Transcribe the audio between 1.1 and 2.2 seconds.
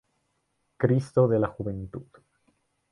de la Juventud.